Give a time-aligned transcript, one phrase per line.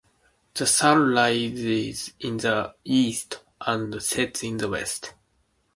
[0.55, 5.13] The sun rises in the east and sets in the west.